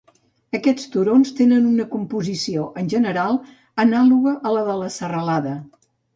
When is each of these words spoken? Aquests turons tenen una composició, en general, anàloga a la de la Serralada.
Aquests 0.59 0.85
turons 0.95 1.33
tenen 1.39 1.67
una 1.71 1.85
composició, 1.91 2.65
en 2.85 2.89
general, 2.95 3.39
anàloga 3.85 4.35
a 4.53 4.57
la 4.59 4.67
de 4.73 4.81
la 4.83 4.91
Serralada. 4.99 5.55